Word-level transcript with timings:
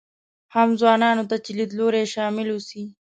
هم 0.55 0.69
ځوانانو 0.79 1.23
ته 1.29 1.35
چې 1.43 1.51
لیدلوري 1.57 2.03
شامل 2.13 2.47
اوسي. 2.51 2.83